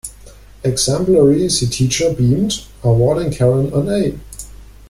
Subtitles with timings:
[0.63, 4.17] Exemplary, the teacher beamed, awarding Karen an A.